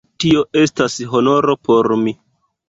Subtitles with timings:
[0.23, 2.17] Tio estas honoro por mi.